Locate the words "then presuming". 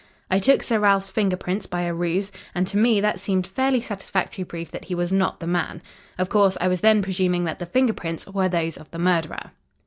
6.81-7.43